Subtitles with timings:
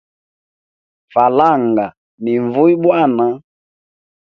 [1.13, 1.85] Falanga
[2.23, 3.25] ni nvuya bwana.